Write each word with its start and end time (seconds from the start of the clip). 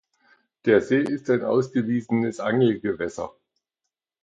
Der 0.65 0.81
See 0.81 1.03
ist 1.03 1.29
ein 1.29 1.43
ausgewiesenes 1.43 2.39
Angelgewässer. 2.39 3.35